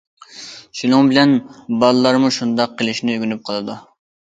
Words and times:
شۇنىڭ 0.79 1.11
بىلەن 1.11 1.35
بالىلارمۇ 1.85 2.33
شۇنداق 2.41 2.75
قىلىشنى 2.83 3.17
ئۆگىنىپ 3.21 3.47
قالىدۇ. 3.53 3.81